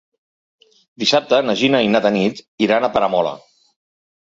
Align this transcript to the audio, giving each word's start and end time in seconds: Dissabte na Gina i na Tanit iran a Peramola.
Dissabte 1.03 1.39
na 1.51 1.55
Gina 1.61 1.83
i 1.89 1.93
na 1.97 2.03
Tanit 2.07 2.43
iran 2.69 2.89
a 2.89 2.93
Peramola. 2.99 3.37